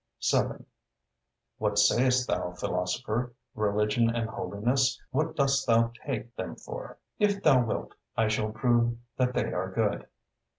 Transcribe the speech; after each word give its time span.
7. 0.17 0.65
What 1.59 1.77
sayest 1.77 2.27
thou, 2.27 2.53
philosopher? 2.53 3.35
religion 3.53 4.09
and 4.09 4.27
holiness, 4.27 4.99
what 5.11 5.35
dost 5.35 5.67
thou 5.67 5.91
take 6.03 6.35
them 6.35 6.55
for? 6.55 6.97
——"If 7.19 7.43
thou 7.43 7.63
wilt, 7.63 7.93
I 8.17 8.27
shall 8.27 8.51
prove 8.51 8.97
that 9.17 9.35
they 9.35 9.53
are 9.53 9.69
good." 9.71 10.07